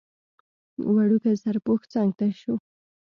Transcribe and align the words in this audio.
وړوکی 0.95 1.33
سرپوښ 1.43 1.81
څنګ 1.93 2.09
ته 2.19 2.25
شو. 2.39 2.55